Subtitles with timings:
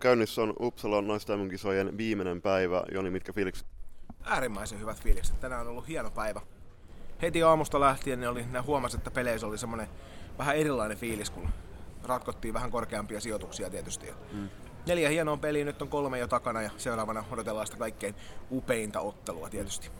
[0.00, 2.82] Käynnissä on Uppsalan naisten kisojen viimeinen päivä.
[2.92, 3.66] Joni, mitkä fiilikset?
[4.24, 5.40] Äärimmäisen hyvät fiilikset.
[5.40, 6.40] Tänään on ollut hieno päivä.
[7.22, 9.88] Heti aamusta lähtien niin oli, ne huomasi, että peleissä oli semmoinen
[10.38, 11.48] vähän erilainen fiilis, kun
[12.04, 14.06] ratkottiin vähän korkeampia sijoituksia tietysti.
[14.32, 14.48] Mm.
[14.86, 18.14] Neljä hienoa peliä, nyt on kolme jo takana ja seuraavana odotellaan sitä kaikkein
[18.50, 19.90] upeinta ottelua tietysti.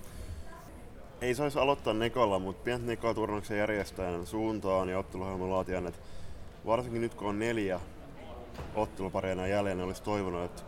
[1.21, 6.01] Ei saisi aloittaa Nekolla, mutta pientä Nekoa turnuksen järjestäjän suuntaan ja otteluohjelman laatijan, että
[6.67, 7.81] varsinkin nyt kun on neljä
[8.75, 10.63] otteluparia enää jäljellä, niin olisi toivonut, että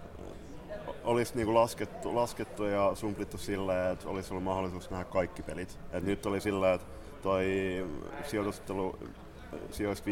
[1.04, 5.78] olisi niinku laskettu, laskettu ja sumplittu sillä, että olisi ollut mahdollisuus nähdä kaikki pelit.
[5.92, 6.86] Et nyt oli sillä, että
[7.22, 7.46] toi
[8.24, 8.98] sijoitustelu
[9.70, 10.10] sijoista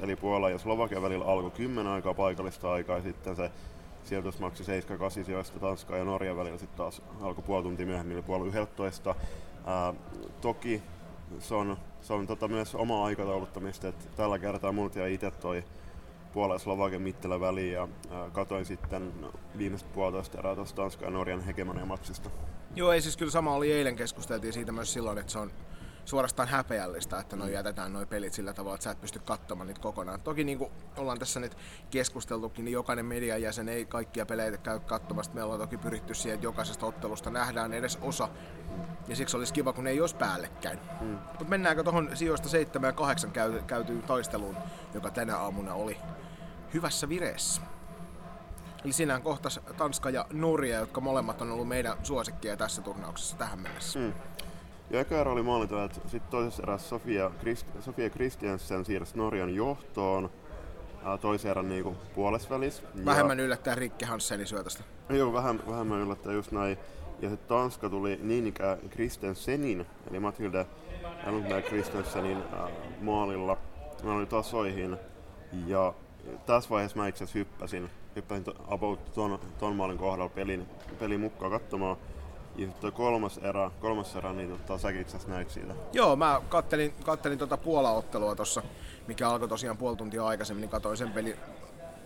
[0.00, 3.50] 5-6, eli Puola ja Slovakia välillä alkoi 10 aikaa paikallista aikaa, ja sitten se
[4.04, 4.80] sijoitus maksoi
[5.20, 9.14] 7-8 sijoista Tanskaa ja Norjan välillä sitten taas alkoi puoli tuntia myöhemmin, eli puoli 11.
[9.66, 9.94] Ää,
[10.40, 10.82] toki
[11.38, 15.64] se on, se on tota myös oma aikatauluttamista, että tällä kertaa muut ja itse toi
[16.34, 19.12] Puola ja Slovakian mittelä väliin ja ää, katoin sitten
[19.58, 22.30] viimeiset puolitoista erää tuosta Tanskan ja Norjan hegemonia maksista.
[22.76, 25.50] Joo, ei siis kyllä sama oli eilen, keskusteltiin siitä myös silloin, että se on
[26.04, 29.80] suorastaan häpeällistä, että noi jätetään noi pelit sillä tavalla, että sä et pysty katsomaan niitä
[29.80, 30.20] kokonaan.
[30.20, 31.56] Toki niin kuin ollaan tässä nyt
[31.90, 35.34] keskusteltukin, niin jokainen median jäsen ei kaikkia pelejä käy katsomasta.
[35.34, 38.28] Meillä on toki pyritty siihen, että jokaisesta ottelusta nähdään edes osa.
[39.08, 40.78] Ja siksi olisi kiva, kun ei olisi päällekkäin.
[41.00, 41.18] Mm.
[41.28, 44.56] Mutta mennäänkö tuohon sijoista 7 ja 8 käy, käytyyn taisteluun,
[44.94, 45.96] joka tänä aamuna oli
[46.74, 47.62] hyvässä vireessä.
[48.84, 53.58] Eli sinään kohtas Tanska ja Norja, jotka molemmat on ollut meidän suosikkia tässä turnauksessa tähän
[53.58, 53.98] mennessä.
[53.98, 54.12] Mm.
[54.90, 55.44] Ja eka erä oli
[55.84, 60.30] että Sitten toisessa erässä Sofia, Christ, Sofia Christiansen siirsi Norjan johtoon
[61.20, 62.82] toisen erän niinku puolesvälis.
[63.04, 63.44] Vähemmän ja...
[63.44, 64.84] yllättää Rikke Hansenin syötöstä.
[65.08, 66.78] Joo, vähän, vähemmän yllättää just näin.
[67.20, 70.66] Ja sitten Tanska tuli niin ikään Christensenin, eli Mathilde
[71.26, 72.70] Elundberg Christensenin äh,
[73.00, 73.56] maalilla.
[74.02, 74.96] Mä olin tasoihin.
[75.66, 75.94] Ja
[76.46, 80.66] tässä vaiheessa mä itse hyppäsin, hyppäsin about ton, ton maalin kohdalla pelin,
[80.98, 81.96] pelin mukaan katsomaan.
[82.56, 85.74] Ja sitten kolmas erä, kolmas erä, niin tota, säkin itse asiassa näit siitä.
[85.92, 88.62] Joo, mä kattelin, kattelin tuota Puola-ottelua tuossa,
[89.06, 91.36] mikä alkoi tosiaan puoli tuntia aikaisemmin, niin katsoin sen peli,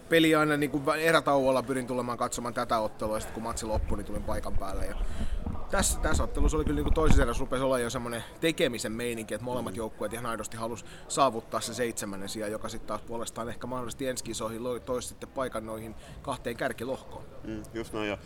[0.09, 3.97] peli aina niin kuin erätauolla pyrin tulemaan katsomaan tätä ottelua ja sitten kun matsi loppui,
[3.97, 4.87] niin tulin paikan päälle.
[4.87, 4.95] Ja
[5.71, 9.45] tässä, tässä ottelussa oli kyllä niin toisessa erässä rupesi olla jo semmoinen tekemisen meininki, että
[9.45, 14.09] molemmat joukkueet ihan aidosti halusi saavuttaa se seitsemännen sija, joka sitten taas puolestaan ehkä mahdollisesti
[14.09, 17.25] ensi kisoihin loi toisi sitten paikan noihin kahteen kärkilohkoon.
[17.45, 18.19] Mm, just näin, ja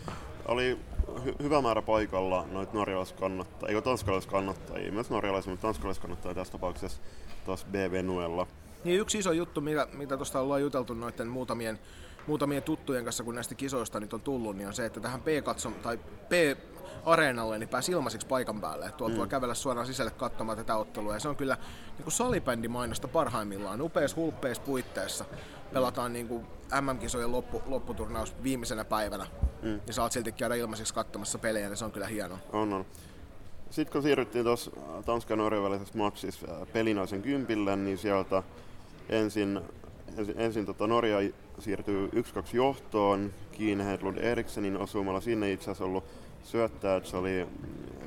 [0.45, 0.79] oli
[1.25, 7.01] hy- hyvä määrä paikalla noita norjalaiskannattajia, eikö tanskalaiskannattajia, myös norjalaisia, mutta tanskalaiskannattajia tässä tapauksessa
[7.45, 8.47] taas BV Nuella.
[8.83, 11.79] Niin yksi iso juttu, mitä, mitä tuosta ollaan juteltu noiden muutamien,
[12.27, 15.73] muutamien tuttujen kanssa, kun näistä kisoista nyt on tullut, niin on se, että tähän P-katsom,
[15.73, 16.31] tai P
[17.05, 18.91] areenalle, niin pääsi ilmaiseksi paikan päälle.
[18.91, 19.19] Tuolta mm.
[19.19, 21.13] voi kävellä suoraan sisälle katsomaan tätä ottelua.
[21.13, 21.57] Ja se on kyllä
[21.97, 23.81] niin kuin salibändimainosta parhaimmillaan.
[23.81, 25.25] Upeassa, hulppeissa puitteissa
[25.73, 26.45] pelataan niin kuin
[26.81, 29.27] MM-kisojen loppu, lopputurnaus viimeisenä päivänä.
[29.61, 29.79] Mm.
[29.87, 32.37] Ja saat silti käydä ilmaiseksi katsomassa pelejä, niin se on kyllä hienoa.
[32.53, 32.85] On, on.
[33.69, 34.71] Sitten kun siirryttiin tuossa
[35.05, 38.43] Tanskan Norjan välisessä matsissa äh, pelinaisen kympille, niin sieltä
[39.09, 39.61] ensin,
[40.17, 41.17] ensin, ensin tota Norja
[41.59, 42.11] siirtyy 1-2
[42.53, 45.21] johtoon Kiine Hedlund Eriksenin osumalla.
[45.21, 46.03] Sinne itse asiassa ollut
[46.43, 47.47] syöttää, että se oli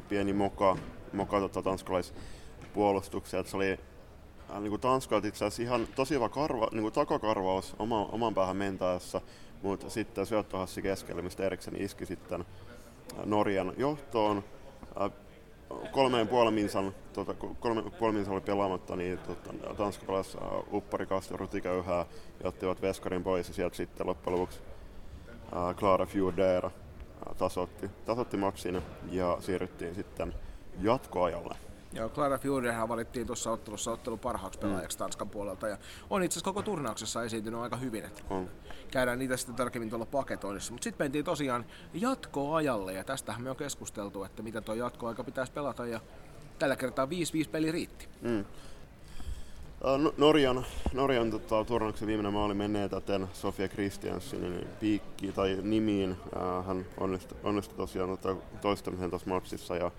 [0.08, 0.76] pieni moka,
[1.12, 3.78] moka tota, tanskalaispuolustuksia, että se oli
[4.50, 8.56] äh, niin Tanskalta itse asiassa ihan tosi hyvä karva, niin kuin takakarvaus oma, oman päähän
[8.56, 9.20] mentäessä,
[9.62, 14.44] mutta sitten syöttöhassi keskellä, mistä Eriksen iski sitten äh, Norjan johtoon.
[15.00, 15.10] Äh,
[15.92, 17.34] kolmeen puolen minsan, tota,
[17.98, 22.06] kolme oli pelaamatta, niin tota, Tanska pelasi uh, uppari Kasti Rutiköyhää
[22.42, 24.60] ja ottivat Veskarin pois ja sieltä sitten loppujen lopuksi
[25.52, 26.70] uh, Clara Fjordera
[27.38, 30.34] tasotti, tasotti maksin ja siirryttiin sitten
[30.80, 31.56] jatkoajalle.
[31.92, 34.98] Joo, Clara Fjordenhan valittiin tuossa ottelussa ottelu parhaaksi pelaajaksi mm.
[34.98, 35.78] Tanskan puolelta ja
[36.10, 38.04] on itse asiassa koko turnauksessa esiintynyt aika hyvin.
[38.04, 38.50] Että on.
[38.90, 40.72] Käydään niitä sitten tarkemmin tuolla paketoinnissa.
[40.72, 45.52] Mutta sitten mentiin tosiaan jatkoajalle ja tästähän me on keskusteltu, että miten tuo jatkoaika pitäisi
[45.52, 46.00] pelata ja
[46.58, 47.08] tällä kertaa 5-5
[47.50, 48.08] peli riitti.
[48.22, 48.44] Mm.
[49.84, 56.16] No, Norjan, Norjan tota, turnauksen viimeinen maali menee täten Sofia Christiansenin piikki tai nimiin.
[56.66, 59.90] hän onnistui, onnistui tosiaan tota, toistamiseen tuossa matsissa ja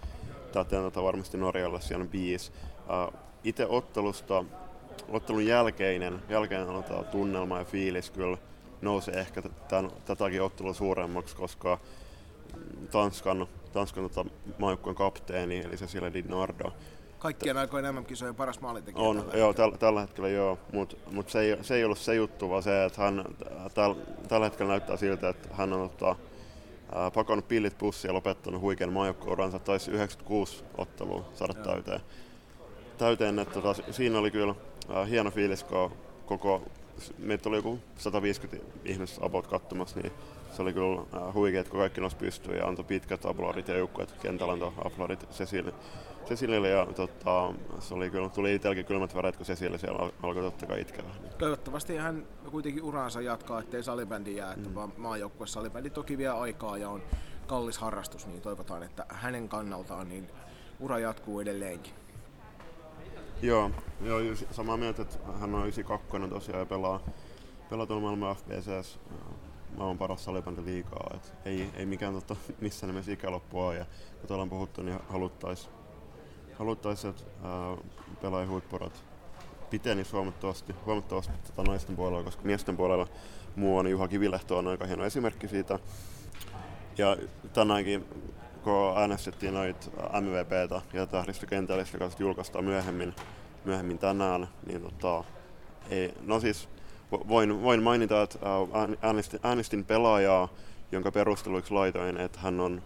[0.51, 2.51] täten tota, varmasti Norjalle siellä biis.
[3.43, 4.43] itse ottelusta,
[5.09, 8.37] ottelun jälkeinen, jälkeinen tota, tunnelma ja fiilis kyllä
[8.81, 11.79] nousi ehkä tämän, tätäkin ottelua suuremmaksi, koska
[12.91, 14.29] Tanskan, Tanskan tota,
[14.59, 16.71] maajoukkueen kapteeni, eli se siellä Di Nardo,
[17.19, 19.07] kaikkien aikojen MM-kisojen paras maalintekijä.
[19.07, 22.15] On, tällä joo, täl, tällä hetkellä joo, mutta mut se, ei, se ei ollut se
[22.15, 23.25] juttu, vaan se, että hän
[23.73, 23.95] täl,
[24.27, 26.15] tällä hetkellä näyttää siltä, että hän on ottaa,
[26.95, 31.65] ää, pakannut pillit pussiin ja lopettanut huikean maajoukkuuransa, taisi 96 ottelua saada joo.
[31.65, 32.01] täyteen.
[32.97, 34.55] täyteen että tota, siinä oli kyllä
[34.89, 35.91] ää, hieno fiilis, kun
[36.25, 36.63] koko
[37.17, 40.11] meitä oli joku 150 ihmistä about katsomassa, niin
[40.51, 44.11] se oli kyllä äh, huikea, kun kaikki nousi pystyyn ja antoi pitkät aplodit ja joukkueet
[44.11, 45.71] kentällä antoi aplodit Cecil,
[46.27, 50.65] Cecilille ja tota, se oli kyllä, tuli itselläkin kylmät väreet, kun Cecil siellä alkoi totta
[50.65, 51.09] kai itkellä.
[51.37, 54.75] Toivottavasti hän kuitenkin uraansa jatkaa, ettei salibändi jää, että mm.
[54.75, 57.01] vaan maajoukkue salibändi toki vie aikaa ja on
[57.47, 60.29] kallis harrastus, niin toivotaan, että hänen kannaltaan niin
[60.79, 61.93] ura jatkuu edelleenkin.
[63.41, 63.71] Joo,
[64.01, 64.19] joo
[64.51, 66.99] samaa mieltä, että hän on 92 tosiaan ja pelaa,
[67.69, 68.99] pelaa tuolla maailman FBCS
[69.77, 71.11] maailman paras salibändi liikaa.
[71.15, 73.85] Et ei, ei mikään totta, missään nimessä ikäloppua ja
[74.21, 75.73] kuten ollaan puhuttu, niin haluttaisiin,
[76.59, 77.23] haluttais, että
[78.21, 79.03] pelaajan huippurat
[79.69, 83.07] pitenisi huomattavasti, huomattavasti tota naisten puolella, koska miesten puolella
[83.55, 85.79] muu on Juha Kivilehto on aika hieno esimerkki siitä.
[86.97, 87.17] Ja
[87.53, 88.05] tänäänkin
[88.63, 89.89] kun äänestettiin noita
[90.21, 93.15] MVPtä ja tähdistökentällistä kanssa julkaistaan myöhemmin,
[93.65, 95.23] myöhemmin tänään, niin tota,
[95.89, 96.69] ei, no siis
[97.11, 98.39] voin, voin mainita, että
[99.01, 100.49] äänestin, äänestin pelaajaa,
[100.91, 102.81] jonka perusteluiksi laitoin, että hän on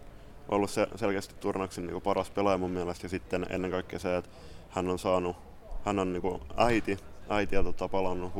[0.48, 4.30] ollut se, selkeästi turnauksen niin paras pelaaja mun mielestä ja sitten ennen kaikkea se, että
[4.70, 5.36] hän on saanut,
[5.84, 6.98] hän on niin äiti,
[7.28, 8.32] äiti ja tota, palannut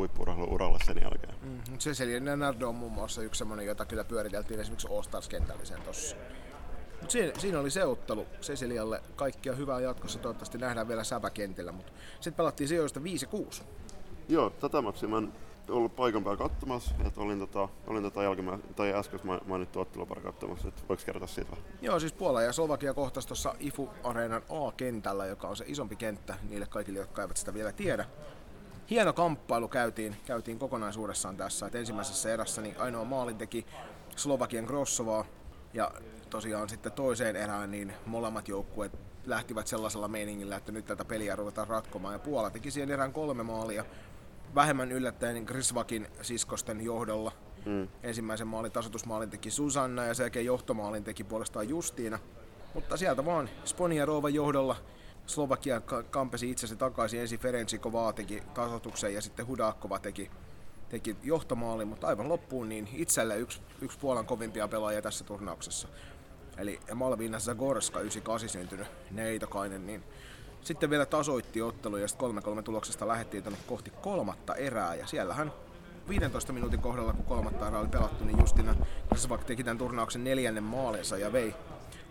[0.48, 1.34] uralle sen jälkeen.
[1.42, 6.16] Mm, Cecilia Leonardo on muun muassa yksi semmoinen, jota kyllä pyöriteltiin esimerkiksi All-Stars-kentälliseen tuossa.
[7.00, 9.02] Mut siinä, siinä, oli se ottelu Cecilialle.
[9.16, 10.18] Kaikkia hyvää jatkossa.
[10.18, 11.72] Toivottavasti nähdään vielä säväkentillä.
[11.72, 13.00] Mutta sitten pelattiin sijoista
[13.60, 13.62] 5-6.
[14.28, 15.32] Joo, tätä matsia mä en
[15.68, 16.94] ollut paikan päällä katsomassa.
[17.06, 20.68] Että olin, tota, olin tota jälkimä, tai äsken mainittu ottelupari katsomassa.
[20.68, 21.64] Että voiko kertoa siitä vähän?
[21.82, 26.66] Joo, siis Puola ja Slovakia kohtasi tuossa IFU-areenan A-kentällä, joka on se isompi kenttä niille
[26.66, 28.04] kaikille, jotka eivät sitä vielä tiedä
[28.90, 31.66] hieno kamppailu käytiin, käytiin kokonaisuudessaan tässä.
[31.66, 33.66] Et ensimmäisessä erässä niin ainoa maalin teki
[34.16, 35.24] Slovakian Grossovaa
[35.72, 35.90] ja
[36.30, 38.92] tosiaan sitten toiseen erään niin molemmat joukkueet
[39.26, 42.14] lähtivät sellaisella meiningillä, että nyt tätä peliä ruvetaan ratkomaan.
[42.14, 43.84] Ja Puola teki siihen erään kolme maalia.
[44.54, 47.32] Vähemmän yllättäen Grisvakin siskosten johdolla.
[47.66, 47.88] Mm.
[48.02, 52.18] Ensimmäisen maalin tasoitusmaalin teki Susanna ja sen jälkeen johtomaalin teki puolestaan Justiina.
[52.74, 53.48] Mutta sieltä vaan
[54.04, 54.76] Rova johdolla
[55.26, 57.20] Slovakia kampesi itsensä takaisin.
[57.20, 60.30] Ensin Ferencikova teki tasoituksen ja sitten Hudakova teki
[60.92, 65.88] teki johtomaali, mutta aivan loppuun niin itselle yksi, yksi Puolan kovimpia pelaajia tässä turnauksessa.
[66.58, 70.04] Eli Malvina Zagorska, 98 syntynyt neitokainen, niin
[70.62, 75.52] sitten vielä tasoitti ottelu ja sitten 3-3 tuloksesta lähdettiin tänne kohti kolmatta erää ja siellähän
[76.08, 78.74] 15 minuutin kohdalla, kun kolmatta erää oli pelattu, niin Justina
[79.10, 81.54] Kasvak teki tämän turnauksen neljännen maalinsa ja vei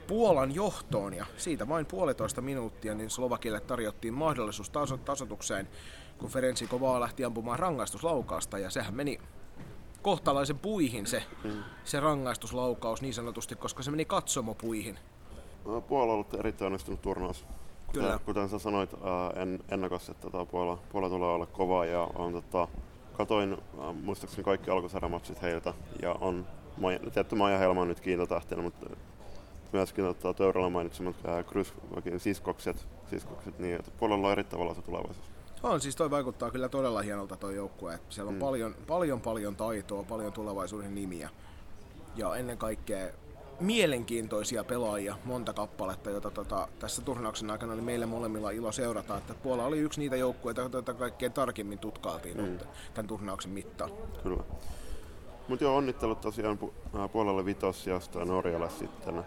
[0.07, 5.67] Puolan johtoon ja siitä vain puolitoista minuuttia, niin Slovakille tarjottiin mahdollisuus taso- tasotukseen
[6.21, 9.19] kun Ferenczi kovaa lähti ampumaan rangaistuslaukausta ja sehän meni
[10.01, 11.23] kohtalaisen puihin se,
[11.83, 14.99] se rangaistuslaukaus niin sanotusti, koska se meni katsomopuihin.
[15.65, 17.45] No, Puola on ollut erittäin onnistunut turnaus.
[17.93, 18.07] Kyllä.
[18.07, 22.07] Kuten, kuten sä sanoit ää, en, ennakossa, että tota, Puola, Puola tulee olla kova ja
[22.15, 22.67] on tota,
[23.13, 26.47] katoin ää, muistaakseni kaikki alkusarjamatsit heiltä ja on
[27.13, 28.89] tietty Maija Helma on nyt kiintotähtenä, mutta
[29.71, 31.15] myöskin tota, Töyrälä mainitsemat
[31.47, 35.31] Krysvakin siskokset, siskokset niin että Puolalla on erittäin valoisa tulevaisuus.
[35.63, 37.99] On, siis toi vaikuttaa kyllä todella hienolta toi joukkue.
[38.09, 38.39] Siellä on mm.
[38.39, 41.29] paljon, paljon, paljon taitoa, paljon tulevaisuuden nimiä.
[42.15, 43.07] Ja ennen kaikkea
[43.61, 49.17] mielenkiintoisia pelaajia, monta kappaletta, joita tota, tässä turnauksen aikana oli meille molemmilla ilo seurata.
[49.17, 52.57] Että Puola oli yksi niitä joukkueita, joita kaikkein tarkemmin tutkailtiin mm.
[52.93, 53.91] tämän turnauksen mittaan.
[54.23, 54.43] Kyllä.
[55.47, 56.59] Mutta joo, onnittelut tosiaan
[57.11, 59.23] puolelle vitossijasta ja Norjalle sitten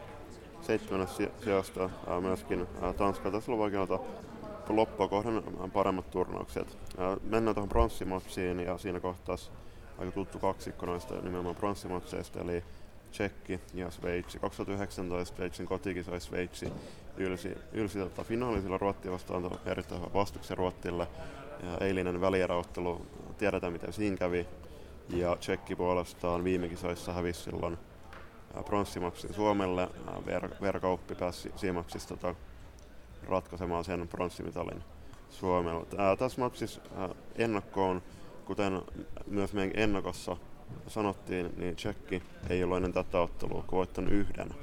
[0.60, 2.66] seitsemännessä sijasta myöskin
[2.96, 3.98] Tanskalta ja Slovakialta
[4.68, 5.42] loppua kohden
[5.72, 6.78] paremmat turnaukset.
[7.22, 9.36] Mennään tuohon pronssimotsiin ja siinä kohtaa
[9.98, 12.64] aika tuttu kaksikko noista nimenomaan pronssimotseista, eli
[13.14, 14.38] Tsekki ja Sveitsi.
[14.38, 16.72] 2019 Sveitsin kotikisoi Sveitsi
[17.16, 21.08] ylsi, ylsi tota finaalisilla Ruottia vastaan erittäin hyvä vastuksen Ruottille.
[21.62, 23.06] Ja eilinen välieräottelu,
[23.38, 24.46] tiedetään miten siinä kävi.
[25.08, 27.78] Ja Tsekki puolestaan viime kisoissa hävisi silloin
[28.64, 29.88] pronssimaksin Suomelle.
[30.60, 32.34] Verkauppi pääsi siimaksista tota,
[33.28, 34.82] ratkaisemaan sen pronssimitalin
[35.30, 35.86] Suomella.
[36.18, 36.80] Tässä matsissa
[37.36, 38.02] ennakkoon,
[38.44, 38.82] kuten
[39.26, 40.36] myös meidän ennakossa
[40.88, 44.54] sanottiin, niin Tsekki ei ole ennen tätä ottelua voittanut yhden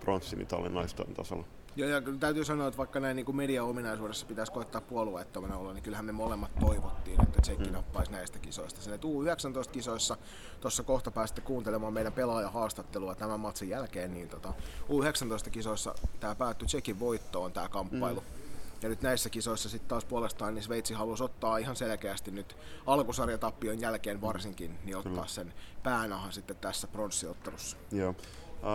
[0.00, 1.44] pronssimitalin naisten tasolla.
[1.76, 6.04] Joo, ja täytyy sanoa, että vaikka näin niin media-ominaisuudessa pitäisi koittaa puolueettomana olla, niin kyllähän
[6.04, 7.72] me molemmat toivottiin, että Tsekki mm.
[7.72, 8.82] nappaisi näistä kisoista.
[8.82, 10.16] Sen U19-kisoissa,
[10.60, 14.52] tuossa kohta pääsitte kuuntelemaan meidän pelaajahaastattelua tämän matsin jälkeen, niin tota,
[14.88, 18.20] U19-kisoissa tämä päättyi Tsekin voittoon tämä kamppailu.
[18.20, 18.41] Mm.
[18.82, 23.80] Ja nyt näissä kisoissa sitten taas puolestaan niin Sveitsi halusi ottaa ihan selkeästi nyt alkusarjatappion
[23.80, 25.26] jälkeen varsinkin, niin ottaa Kyllä.
[25.26, 27.76] sen päänahan sitten tässä pronssiottelussa.
[27.92, 28.14] Joo.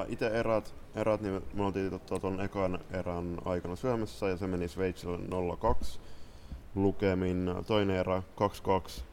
[0.08, 5.18] Itse erät, erät, niin me oltiin tuon ekan erän aikana Suomessa ja se meni Sveitsille
[5.18, 6.00] 0-2.
[6.76, 7.56] lukemin.
[7.68, 8.24] Toinen erä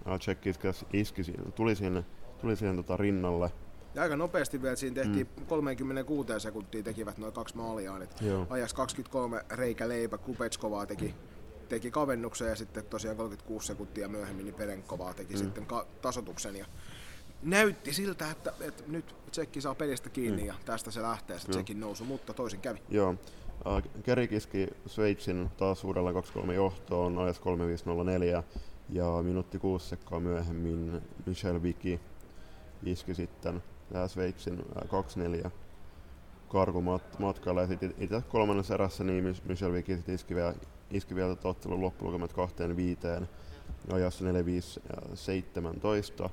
[0.06, 0.18] 2-2.
[0.18, 0.52] Tsekki
[0.92, 1.22] iski,
[1.54, 2.04] tuli sinne,
[2.40, 3.50] tuli siihen tota rinnalle.
[3.94, 5.46] Ja aika nopeasti vielä siinä tehtiin mm.
[5.46, 7.92] 36 sekuntia tekivät noin kaksi maalia.
[8.50, 11.14] Ajas 23 reikä leipä, Kupetskovaa teki,
[11.68, 15.38] teki kavennuksen ja sitten tosiaan 36 sekuntia myöhemmin niin Perenkovaa teki mm.
[15.38, 16.56] sitten ka- tasotuksen.
[16.56, 16.66] Ja
[17.42, 20.48] näytti siltä, että, että nyt Tsekki saa pelistä kiinni mm.
[20.48, 22.78] ja tästä se lähtee se Tsekin nousu, mutta toisin kävi.
[22.88, 23.14] Joo.
[24.02, 28.42] Kerik iski Sveitsin taas uudella 2-3 johtoon, ajas 3504
[28.88, 32.00] ja minuutti kuusi sekkaa myöhemmin Michel Viki
[32.84, 34.64] iski sitten tämä Sveitsin
[35.46, 35.50] 2-4
[36.48, 40.54] karkumatkalla ja sitten itse kolmannessa erässä niin Michel Viki iski vielä,
[40.90, 43.28] iski vielä ottelun loppulukemat kahteen viiteen
[43.92, 44.24] ajassa
[46.26, 46.28] 4-5-17.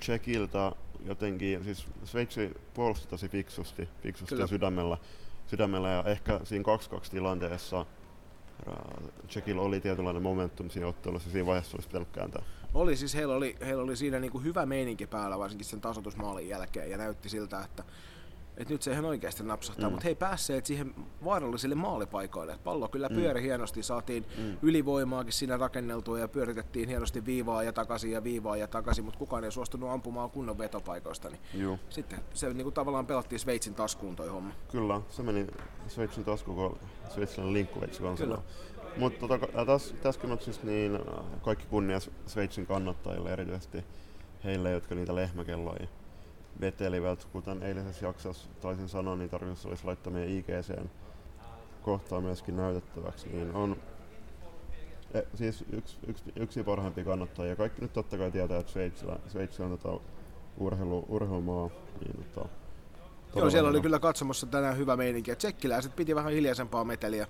[0.00, 0.72] Tsekiltä
[1.04, 4.98] jotenkin, siis Sveitsi puolusti tosi fiksusti, fiksusti ja sydämellä,
[5.46, 6.64] sydämellä ja ehkä siinä
[7.06, 7.86] 2-2 tilanteessa
[9.26, 12.42] Tsekillä oli tietynlainen momentum siinä ottelussa, siinä vaiheessa olisi pitänyt kääntää.
[12.74, 16.90] Oli siis, heillä oli, heillä oli siinä niinku hyvä meininki päällä, varsinkin sen tasoitusmaalin jälkeen,
[16.90, 17.84] ja näytti siltä, että
[18.56, 19.92] että nyt se ihan oikeasti napsahtaa, mm.
[19.92, 22.58] mutta he päässeet siihen vaarallisille maalipaikoille.
[22.64, 23.14] Pallo kyllä mm.
[23.14, 23.44] pyöri mm.
[23.44, 24.56] hienosti, saatiin mm.
[24.62, 29.44] ylivoimaakin siinä rakenneltua ja pyöritettiin hienosti viivaa ja takaisin ja viivaa ja takaisin, mutta kukaan
[29.44, 31.30] ei suostunut ampumaan kunnon vetopaikoista.
[31.30, 31.78] Niin Juh.
[31.90, 34.52] Sitten se niin kuin tavallaan pelattiin Sveitsin taskuun toi homma.
[34.70, 35.46] Kyllä, se meni
[35.88, 38.38] Sveitsin taskuun, kun Sveitsiläinen linkkuveitsi Kyllä.
[38.96, 40.98] Mutta tota, tässä, tässä kynnyksessä niin
[41.42, 43.84] kaikki kunnia Sveitsin kannattajille, erityisesti
[44.44, 45.86] heille, jotka niitä lehmäkelloja
[46.60, 50.90] vetelivät, kuten eilisessä jaksossa taisin sanoa, niin tarkoitus olisi laittaa meidän IGCn
[51.82, 53.76] kohtaa myöskin näytettäväksi, niin on
[55.14, 57.56] e, siis yksi, yksi, yksi parhaimpi kannattajia.
[57.56, 60.00] Kaikki nyt totta kai tietää, että Sveitsillä, Sveitsi on tota
[60.58, 61.70] urheilu, urheilumaa.
[62.00, 62.48] Niin, tota,
[63.36, 65.36] Joo, siellä oli kyllä katsomassa tänään hyvä meininki.
[65.36, 67.26] Tsekkiläiset piti vähän hiljaisempaa meteliä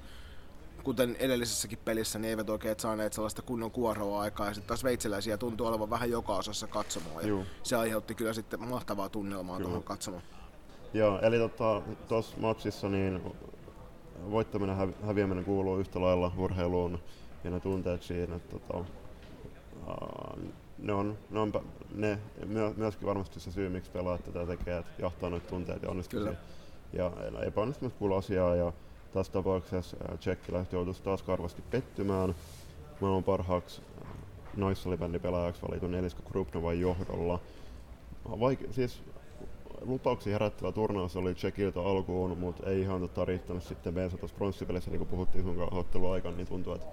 [0.83, 4.47] kuten edellisessäkin pelissä, niin eivät oikein saaneet sellaista kunnon kuoroa aikaa.
[4.47, 7.29] Ja sitten taas sveitsiläisiä tuntuu olevan vähän joka osassa katsomaan.
[7.29, 9.69] Ja se aiheutti kyllä sitten mahtavaa tunnelmaa kyllä.
[9.69, 10.23] tuohon katsomaan.
[10.95, 13.23] Joo, eli tuossa tota, matsissa niin
[14.31, 16.99] voittaminen ja häviäminen kuuluu yhtä lailla urheiluun
[17.45, 18.85] ja ne tunteet siinä, että tota,
[20.79, 21.53] ne on, ne, on
[21.95, 22.19] ne
[22.77, 26.35] myöskin varmasti se syy, miksi pelaajat tätä tekee, että jahtaa noita tunteita ja onnistumisia.
[26.93, 27.13] Ja
[27.47, 28.73] epäonnistumiset kuuluu asiaa ja
[29.13, 32.35] tässä tapauksessa tsekkiläiset joutuisi taas karvasti pettymään.
[33.01, 33.83] Maailman parhaaksi
[34.57, 37.41] naissalibändipelaajaksi valitun Eliska Krupnovan johdolla.
[38.29, 39.03] Vaike- siis
[39.81, 44.91] lupauksia herättävä turnaus oli Tsekiltä alkuun, mutta ei ihan tota riittänyt sitten meidän tuossa pronssipelissä,
[44.91, 46.87] niin kuin puhuttiin sun ottelun aikana, niin tuntuu, että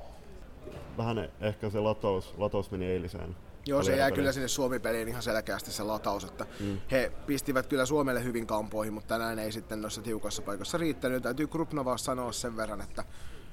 [0.98, 3.36] vähän ehkä se lataus, lataus meni eiliseen.
[3.66, 6.78] Joo, se jää kyllä sinne Suomi-peliin ihan selkeästi se lataus, että mm.
[6.92, 11.24] he pistivät kyllä Suomelle hyvin kampoihin, mutta tänään ei sitten noissa tiukassa paikoissa riittänyt.
[11.24, 13.04] Täytyy Krupnova sanoa sen verran, että,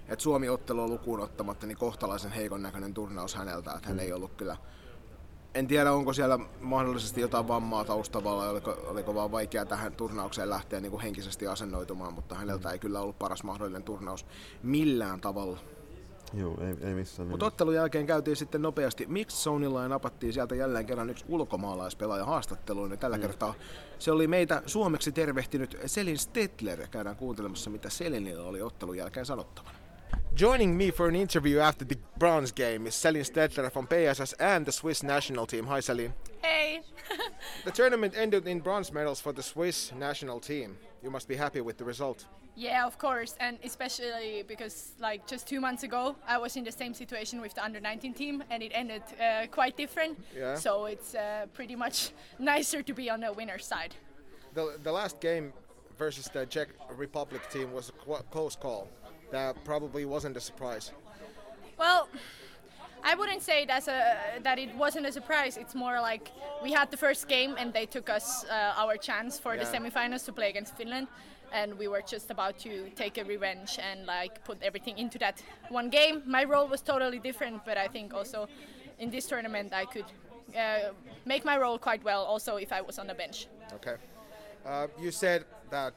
[0.09, 4.03] että Suomi-ottelu on lukuun ottamatta niin kohtalaisen heikon näköinen turnaus häneltä, että hän mm.
[4.03, 4.57] ei ollut kyllä
[5.57, 10.51] en tiedä, onko siellä mahdollisesti jotain vammaa taustalla vai oliko, oliko vaan vaikea tähän turnaukseen
[10.51, 14.27] lähteä niin kuin henkisesti asennoitumaan, mutta häneltä ei kyllä ollut paras mahdollinen turnaus
[14.63, 15.59] millään tavalla.
[16.35, 20.55] Joo, ei, ei missään Mutta ottelun jälkeen käytiin sitten nopeasti Mixed Zonilla ja napattiin sieltä
[20.55, 22.91] jälleen kerran yksi ulkomaalaispelaaja haastatteluun.
[22.91, 23.21] Ja tällä mm.
[23.21, 23.55] kertaa
[23.99, 26.87] se oli meitä suomeksi tervehtinyt Selin Stetler.
[26.89, 29.79] Käydään kuuntelemassa, mitä Selinillä oli ottelun jälkeen sanottavana.
[30.41, 34.65] Joining me for an interview after the bronze game is Selin Stetler from PSS and
[34.65, 35.67] the Swiss national team.
[35.67, 36.15] Hi Selin.
[36.43, 36.83] Hey.
[37.65, 40.77] the tournament ended in bronze medals for the Swiss national team.
[41.07, 42.27] You must be happy with the result.
[42.57, 46.73] Yeah, of course, and especially because like just two months ago, I was in the
[46.73, 50.19] same situation with the under 19 team, and it ended uh, quite different.
[50.37, 50.57] Yeah.
[50.57, 52.11] So it's uh, pretty much
[52.41, 53.95] nicer to be on the winner's side.
[54.55, 55.53] The the last game
[55.97, 58.89] versus the Czech Republic team was a close call.
[59.31, 60.91] That probably wasn't a surprise.
[61.79, 62.09] Well.
[63.05, 65.57] I wouldn't say that's a, that it wasn't a surprise.
[65.57, 69.39] It's more like we had the first game and they took us uh, our chance
[69.39, 69.65] for yeah.
[69.65, 71.09] the semifinals to play against Finland
[71.53, 75.43] and we were just about to take a revenge and like put everything into that
[75.69, 76.23] one game.
[76.27, 78.49] My role was totally different, but I think also
[78.99, 80.07] in this tournament I could
[80.57, 80.93] uh,
[81.25, 83.47] make my role quite well, also if I was on the bench.
[83.75, 83.97] Okay.
[84.65, 85.95] Uh, you said that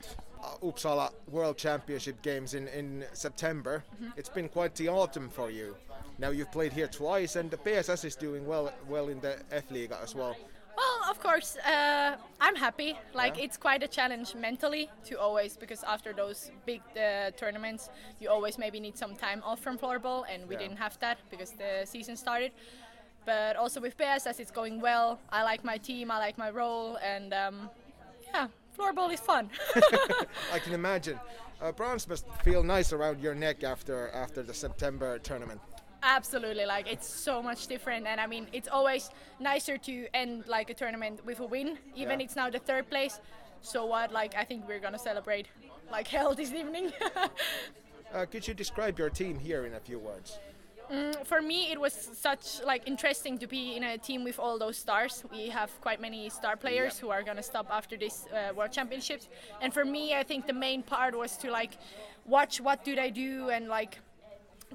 [0.63, 3.83] Uppsala World Championship games in, in September.
[3.95, 4.17] Mm-hmm.
[4.17, 5.75] It's been quite the autumn for you.
[6.17, 9.71] Now you've played here twice, and the PSS is doing well well in the F
[9.71, 10.35] Liga as well.
[10.79, 12.97] Well, of course, uh, I'm happy.
[13.13, 13.45] Like yeah.
[13.45, 18.57] it's quite a challenge mentally to always because after those big uh, tournaments, you always
[18.57, 20.61] maybe need some time off from floorball, and we yeah.
[20.61, 22.51] didn't have that because the season started.
[23.25, 25.19] But also with PSS, it's going well.
[25.31, 27.69] I like my team, I like my role, and um,
[28.33, 28.47] yeah,
[28.79, 29.49] floorball is fun.
[30.53, 31.19] I can imagine.
[31.61, 35.59] Uh, bronze must feel nice around your neck after after the September tournament.
[36.01, 39.09] Absolutely, like it's so much different, and I mean it's always
[39.39, 42.25] nicer to end like a tournament with a win, even Yeah.
[42.25, 43.19] it's now the third place.
[43.61, 44.13] So what?
[44.13, 45.47] Like I think we're gonna celebrate
[45.91, 46.91] like hell this evening.
[48.11, 50.39] Uh, could you describe your team here in a few words?
[51.23, 54.77] For me it was such like interesting to be in a team with all those
[54.77, 55.23] stars.
[55.31, 58.71] We have quite many star players who are going to stop after this uh, world
[58.71, 59.29] championships.
[59.61, 61.77] And for me i think the main part was to like
[62.25, 63.99] watch what do they do and like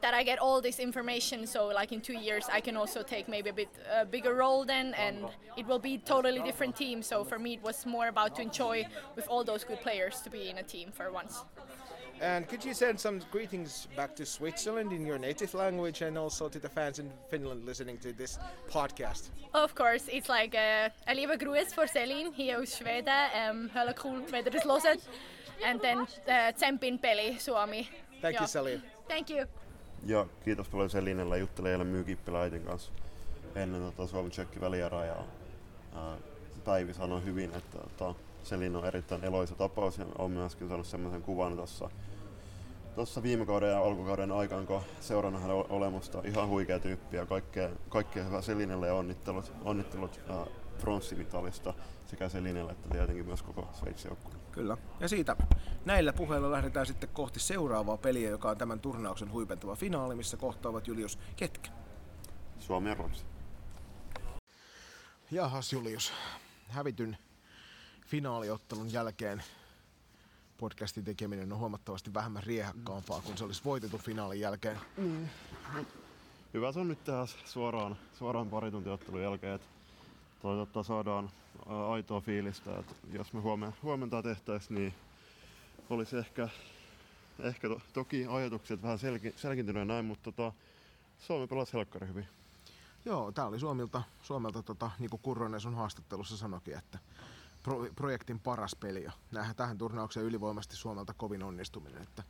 [0.01, 1.47] that i get all this information.
[1.47, 4.65] So like in two years i can also take maybe a bit uh, bigger role
[4.65, 5.19] then and
[5.57, 7.03] it will be totally different team.
[7.03, 10.31] So for me it was more about to enjoy with all those good players to
[10.31, 11.43] be in a team for once
[12.21, 16.49] And could you send some greetings back to Switzerland in your native language and also
[16.49, 18.39] to the fans in Finland listening to this
[18.71, 19.31] podcast?
[19.53, 23.31] Of course, it's like uh, a liebe Gruß for Selin hier aus Schweden.
[23.51, 25.01] Um, Hölle cool, wenn ihr das hört.
[25.65, 27.89] And then uh, tsempin peli Suomi.
[28.21, 28.43] Thank Joo.
[28.43, 28.83] you, Selin.
[29.09, 29.47] Thank you.
[30.07, 31.39] Ja kiitos paljon Selinelle.
[31.39, 32.93] Juttelin eilen Myykippilä-äitin kanssa
[33.55, 35.17] ennen tota Suomen tsekki välieraa ja
[35.95, 36.17] ää,
[36.65, 41.23] Päivi sanoi hyvin, että tota, Selin on erittäin eloisa tapaus ja on myöskin saanut semmoisen
[41.23, 41.91] kuvan tuossa
[42.95, 47.71] Tuossa viime kauden ja alkukauden aikaan, kun seurannut hänen olemusta, ihan huikea tyyppi ja kaikkea,
[47.89, 50.21] kaikkea hyvää Selinelle ja onnittelut, onnittelut
[50.81, 51.75] pronssimitalista
[52.07, 54.43] sekä Selinelle että tietenkin myös koko Sveitsin joukkueelle.
[54.53, 54.77] Kyllä.
[55.01, 55.37] Ja siitä
[55.85, 60.89] näillä puheilla lähdetään sitten kohti seuraavaa peliä, joka on tämän turnauksen huipentava finaali, missä kohtaavat
[60.89, 61.71] Julius ketkä?
[62.59, 63.25] Suomi ja Ruotsi.
[65.31, 66.13] Jahas Julius,
[66.69, 67.19] hävityn
[68.07, 69.43] finaaliottelun jälkeen
[70.59, 74.79] podcastin tekeminen on huomattavasti vähemmän riehakkaampaa kuin se olisi voitetun finaalin jälkeen.
[76.55, 79.67] Hyvä se on nyt tehdä suoraan, suoraan pari tuntia ottelun jälkeen, että
[80.43, 81.31] toivottavasti saadaan
[81.67, 82.79] aitoa fiilistä.
[82.79, 84.95] Että jos me huomenna, huomenta tehtäisiin, niin
[85.91, 86.49] olisi ehkä,
[87.39, 90.53] ehkä to, toki ajatukset vähän selki, selkintyneet näin, mutta tota,
[91.19, 92.29] Suomi pelasi helkkari hyvin.
[93.05, 96.99] Joo, tää oli Suomilta, Suomelta tota, niin kuin Kurronen sun haastattelussa sanoikin, että
[97.65, 102.23] pro, projektin paras peli ja nähdään tähän turnaukseen ylivoimasti Suomelta kovin onnistuminen, että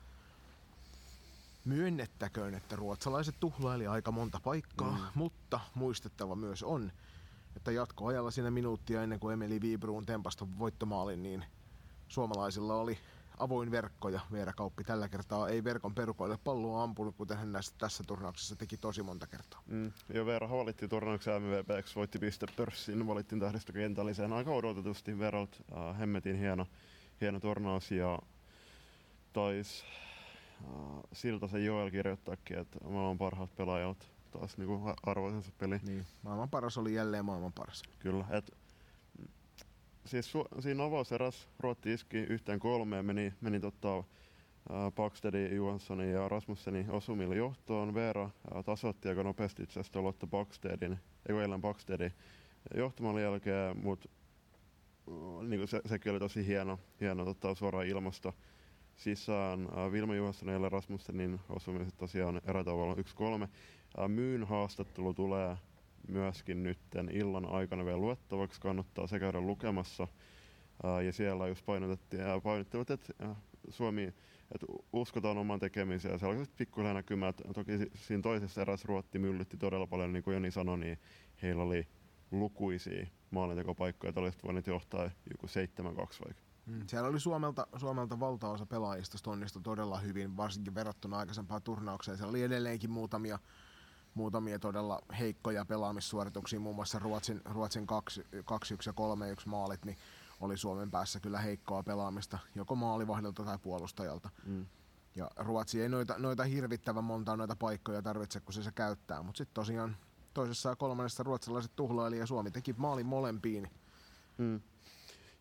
[1.64, 5.04] myönnettäköön, että ruotsalaiset tuhlaili aika monta paikkaa, mm.
[5.14, 6.92] mutta muistettava myös on,
[7.56, 11.44] että jatkoajalla siinä minuuttia ennen kuin Emeli Viibruun tempasta voittomaalin, niin
[12.08, 12.98] suomalaisilla oli
[13.38, 17.74] avoin verkko ja Veera Kauppi tällä kertaa ei verkon perukoille palloa ampunut, kuten hän näissä,
[17.78, 19.62] tässä turnauksessa teki tosi monta kertaa.
[19.66, 19.92] Mm.
[20.14, 25.56] Ja Veera valittiin turnauksen MVPksi, voitti pistepörssin, valittiin tähdistökentälliseen aika odotetusti Verolta.
[25.76, 26.66] Äh, hemmetin hieno,
[27.20, 28.18] hieno turnaus ja
[29.32, 29.84] taisi
[30.64, 35.80] äh, siltä se Joel kirjoittaakin, että maailman parhaat pelaajat taas niinku arvoisensa peli.
[35.82, 37.82] Niin, maailman paras oli jälleen maailman paras.
[37.98, 38.24] Kyllä.
[38.30, 38.63] Et, mm,
[40.06, 44.04] siis su, siinä avauseräs Ruotti iski yhteen kolmeen, meni, meni tota,
[44.96, 47.94] Bakstedin, Johanssonin ja Rasmussenin osumille johtoon.
[47.94, 48.30] Veera
[48.64, 52.12] tasoitti aika nopeasti itse asiassa Lotta Bakstedin, ei eilen Bakstedin
[52.74, 54.08] johtamalla jälkeen, mutta
[55.48, 58.32] niin se, sekin oli tosi hieno, hieno tota, suoraan ilmasta
[58.96, 59.68] sisään.
[59.76, 63.48] Ää, Vilma Johanssonin ja Rasmussenin osumiset tosiaan erätavalla 1-3.
[63.96, 65.56] Ää, Myyn haastattelu tulee
[66.08, 70.08] myöskin nytten illan aikana vielä luettavaksi, kannattaa se käydä lukemassa.
[71.04, 73.12] Ja siellä just painotettiin, painottivat, että
[73.68, 74.04] Suomi,
[74.54, 76.18] että uskotaan oman tekemiseen.
[76.22, 80.22] Ja oli pikkuhiljaa näkymää, että toki si- siinä toisessa erässä Ruotti myllytti todella paljon, niin
[80.22, 80.98] kuin Joni sanoi, niin
[81.42, 81.88] heillä oli
[82.30, 85.50] lukuisia maalintekopaikkoja, että olisivat voineet johtaa joku 7-2
[86.24, 86.42] vaikka.
[86.66, 86.82] Mm.
[86.86, 92.16] Siellä oli Suomelta, Suomelta valtaosa pelaajista onnistui todella hyvin, varsinkin verrattuna aikaisempaan turnaukseen.
[92.16, 93.38] Siellä oli edelleenkin muutamia,
[94.14, 97.86] muutamia todella heikkoja pelaamissuorituksia, muun muassa Ruotsin, Ruotsin 2-1
[98.86, 99.96] ja 3-1 maalit, niin
[100.40, 104.30] oli Suomen päässä kyllä heikkoa pelaamista, joko maalivahdilta tai puolustajalta.
[104.46, 104.66] Mm.
[105.16, 109.22] Ja Ruotsi ei noita, noita hirvittävän monta noita paikkoja tarvitse, kun se se käyttää.
[109.22, 109.96] Mutta sitten tosiaan
[110.34, 113.70] toisessa ja kolmannessa ruotsalaiset tuhlaili ja Suomi teki maalin molempiin.
[114.38, 114.60] Mm.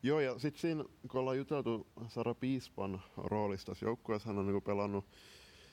[0.03, 5.05] Joo, ja sitten siinä, kun ollaan juteltu Sara Piispan roolista joukkueessa, hän on niinku pelannut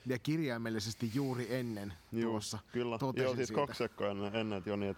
[0.07, 2.99] Ja kirjaimellisesti juuri ennen Juu, tuossa kyllä.
[3.17, 3.61] Joo, siis siitä.
[3.61, 4.97] kaksi sekkoa ennen, ennen että Joni, et,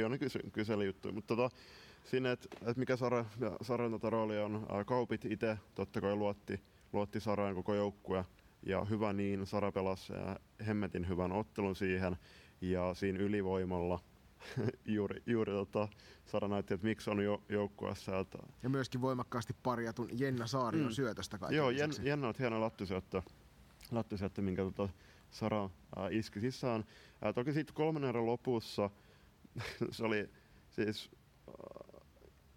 [0.00, 1.14] Joni kysy, kyseli juttuja.
[1.14, 1.56] Mutta tota,
[2.04, 6.14] sinne, että et mikä Sara, ja Saran tota rooli on, ää, Kaupit itse totta kai
[6.16, 6.60] luotti,
[6.92, 8.24] luotti Saraan koko joukkue.
[8.66, 12.16] Ja hyvä niin, Sara pelasi ää, hemmetin hyvän ottelun siihen.
[12.60, 14.00] Ja siinä ylivoimalla
[14.86, 15.88] juuri, juuri tota,
[16.24, 18.18] Sara näytti, että miksi on jo, joukkueessa.
[18.18, 20.92] Että, Ja myöskin voimakkaasti parjatun Jenna Saarion Mm.
[20.92, 21.90] syötöstä kaiken Joo, Jen.
[22.02, 23.22] Jenna on hieno lattisyöttö,
[23.90, 24.88] lattisyöttö minkä tota
[25.30, 26.84] Sara ää, iski sisään.
[27.22, 28.90] Ää, toki sitten kolmannen erän lopussa
[29.90, 30.30] se oli
[30.70, 31.10] siis
[31.48, 32.00] ää,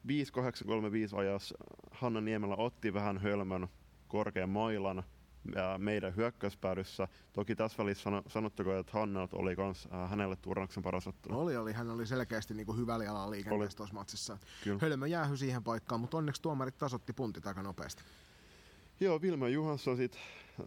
[0.08, 1.54] 5-8-3-5 ajas
[1.92, 3.68] Hanna Niemelä otti vähän hölmön
[4.08, 5.04] korkean mailan
[5.78, 7.08] meidän hyökkäyspäädyssä.
[7.34, 11.40] Toki tässä välissä sanottakoon, että Hannelt oli kans, hänelle turnauksen paras ottelu.
[11.40, 11.74] Oli, oli.
[11.74, 14.38] Hän oli selkeästi niin kuin hyvällä jalalla liikenteessä tuossa matsissa.
[14.64, 14.80] Kyllä.
[14.82, 18.04] Hölmö jäähy siihen paikkaan, mutta onneksi tuomarit tasotti puntit aika nopeasti.
[19.00, 20.20] Joo, Vilma Juhansson sit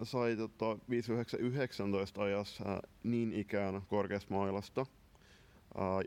[0.02, 4.86] sai tota, 5919 ajassa niin ikään korkeasta mailasta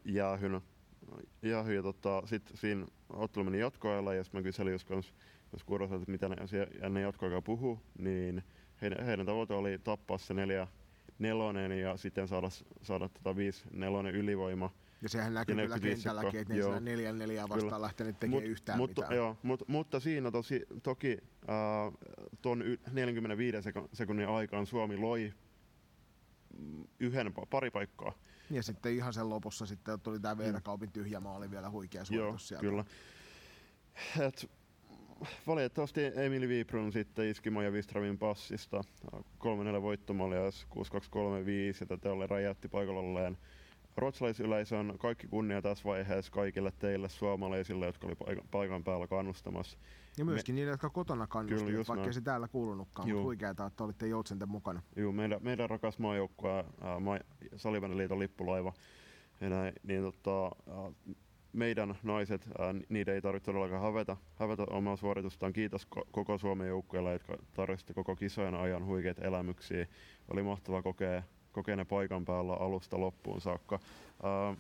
[0.05, 0.61] jäähyn.
[1.41, 4.85] jäähy, ja tota, sitten siinä ottelu meni jatkoajalla ja mä kyselin jos,
[5.53, 6.35] jos Kuroselta, että mitä ne,
[6.89, 8.43] ne jatkoaikaa puhuu, niin
[8.81, 10.67] heidän, heidän tavoite oli tappaa se neljä
[11.19, 12.49] nelonen ja sitten saada,
[12.81, 14.69] saada tota viisi nelonen ylivoima.
[15.01, 17.81] Ja sehän näkyy kyllä kentälläkin, että ne neljän neljää vastaan kyllä.
[17.81, 19.17] lähtenyt tekemään Mut, yhtään mutta, mitään.
[19.17, 21.17] Joo, mutta, mutta siinä tosi, toki
[21.49, 21.93] äh,
[22.41, 23.57] tuon 45
[23.93, 25.33] sekunnin aikaan Suomi loi
[26.99, 28.13] yhden, pari paikkaa.
[28.49, 30.93] Ja sitten ihan sen lopussa sitten tuli tämä Veerakaupin mm.
[30.93, 32.61] tyhjä maali vielä huikea suoritus sieltä.
[32.61, 32.85] kyllä.
[34.19, 34.51] Et,
[35.47, 38.83] valitettavasti Emil Viibrun sitten iski Maja Wistramin passista
[39.15, 40.49] 3-4 voittomalia 6-2-3-5
[41.79, 42.99] ja tätä oli räjäytti paikalla
[43.91, 49.77] olleen ruotsalaisyleisön kaikki kunnia tässä vaiheessa kaikille teille suomalaisille, jotka oli paikan päällä kannustamassa.
[50.17, 50.59] Ja myöskin Me...
[50.59, 53.17] niille, jotka kotona kannustivat, vaikka ei se täällä kuulunutkaan, Juu.
[53.17, 54.81] mutta huikeaa, että olitte joutsenten mukana.
[54.95, 56.65] Joo, meidän, meidän rakas maajoukkue,
[56.99, 57.19] maa,
[57.55, 58.73] Salivanen liiton lippulaiva,
[59.41, 60.51] ja näin, niin tota,
[61.53, 65.53] meidän naiset, ää, niiden ei tarvitse todellakaan hävetä, hävetä omaa suoritustaan.
[65.53, 69.87] Kiitos koko Suomen joukkueelle, jotka tarjosti koko kisojen ajan huikeita elämyksiä.
[70.27, 73.79] Oli mahtava kokea, kokea ne paikan päällä alusta loppuun saakka.
[74.23, 74.55] Ää,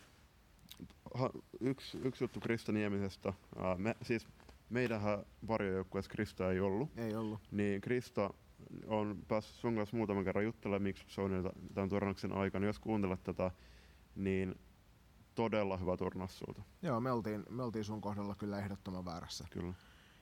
[1.59, 3.33] yksi, yksi juttu Krista Niemisestä.
[3.57, 4.27] Ää, me, siis
[4.69, 6.89] meidänhän varjojoukkueessa Krista ei ollut.
[6.97, 7.39] Ei ollut.
[7.51, 8.33] Niin Krista
[8.87, 12.65] on päässyt sun kanssa muutaman kerran juttelemaan Mix Zonilta tämän turnauksen aikana.
[12.65, 13.51] Jos kuuntelet tätä,
[14.15, 14.55] niin
[15.35, 16.61] todella hyvä turnaus sulta.
[16.81, 19.47] Joo, me oltiin, me oltiin sun kohdalla kyllä ehdottoman väärässä.
[19.49, 19.73] Kyllä.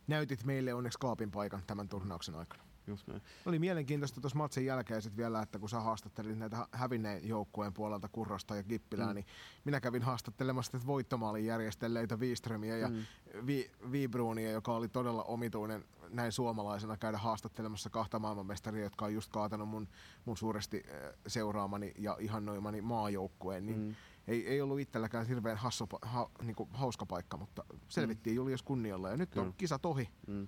[0.08, 2.64] Näytit meille onneksi kaapin paikan tämän turnauksen aikana.
[2.90, 3.22] Just näin.
[3.46, 8.10] Oli mielenkiintoista tuossa matsin jälkeen sit vielä, että kun sä haastattelit näitä hävinneen joukkueen puolelta
[8.12, 9.16] Kurrosta ja Kippilää, mm.
[9.16, 9.26] niin
[9.66, 13.06] minä kävin haastattelemassa sitten voittomaalin järjestelleitä Wiströmiä ja mm.
[13.46, 19.32] Vi, Vibruunia, joka oli todella omituinen näin suomalaisena käydä haastattelemassa kahta maailmanmestaria, jotka on just
[19.32, 19.88] kaatanut mun,
[20.26, 20.84] mun suuresti
[21.28, 23.96] seuraamani ja ihannoimani maajoukkueen, niin mm
[24.30, 28.36] ei, ei ollut itselläkään hirveän hassu, ha, niin hauska paikka, mutta selvittiin mm.
[28.36, 29.48] Julius kunnialla ja nyt Kyllä.
[29.48, 30.10] on kisa tohi.
[30.28, 30.48] Mm.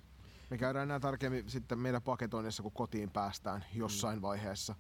[0.52, 4.22] Me käydään nämä tarkemmin sitten meidän paketoinnissa, kun kotiin päästään jossain mm.
[4.22, 4.76] vaiheessa.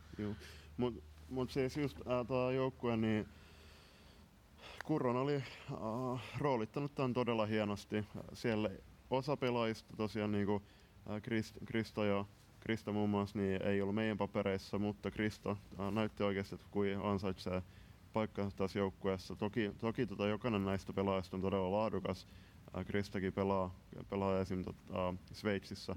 [0.77, 3.27] Mutta mut siis just äh, tuo joukkue, niin
[4.85, 8.05] Kurron oli äh, roolittanut tämän todella hienosti.
[8.33, 8.69] Siellä
[9.09, 10.63] osa pelaajista tosiaan niin kuin
[11.09, 12.25] äh, Krist, Krista ja
[12.59, 17.01] Krista muun muassa niin ei ollut meidän papereissa, mutta Krista äh, näytti oikeasti, että kuin
[17.01, 17.63] ansaitsee
[18.13, 19.35] paikkansa tässä joukkueessa.
[19.35, 22.27] Toki, toki tota, jokainen näistä pelaajista on todella laadukas.
[22.85, 23.75] Kristakin pelaa,
[24.09, 24.63] pelaa esim.
[24.63, 25.95] Tota, Sveitsissä.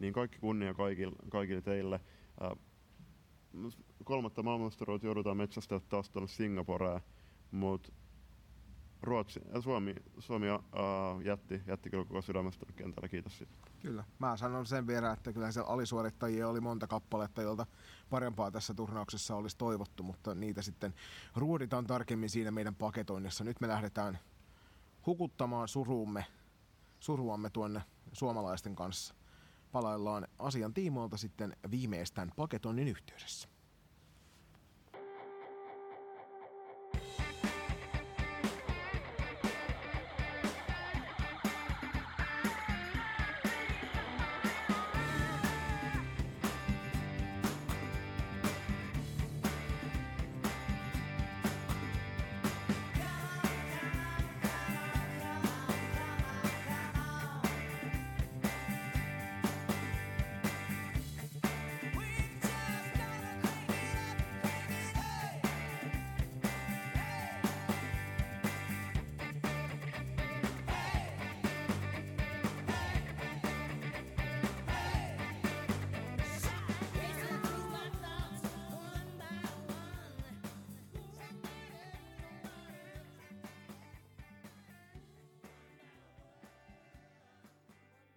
[0.00, 2.00] Niin kaikki kunnia kaikille, kaikille teille.
[4.04, 7.00] kolmatta maailmanmestaruutta joudutaan metsästä taas tuonne Singaporeen,
[7.50, 7.92] mutta
[9.02, 13.52] Ruotsi, ja Suomi, Suomi uh, jätti, jätti kyllä koko sydämestä kentällä, kiitos siitä.
[13.82, 14.04] Kyllä.
[14.18, 17.66] Mä sanon sen vielä, että kyllä se alisuorittajia oli monta kappaletta, joilta
[18.10, 20.94] parempaa tässä turnauksessa olisi toivottu, mutta niitä sitten
[21.36, 23.44] ruoditaan tarkemmin siinä meidän paketoinnissa.
[23.44, 24.18] Nyt me lähdetään
[25.06, 26.26] hukuttamaan suruumme,
[27.00, 29.14] suruamme tuonne suomalaisten kanssa.
[29.72, 33.48] Palaillaan asian tiimoilta sitten viimeistään paketoinnin yhteydessä.